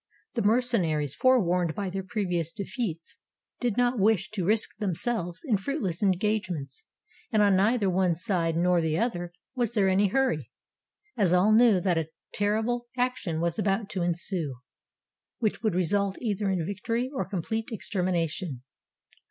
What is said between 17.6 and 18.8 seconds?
extermination.